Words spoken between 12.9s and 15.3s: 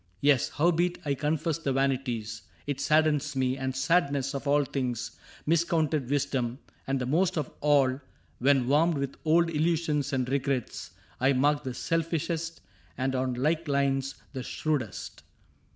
and on like lines The shrewdest.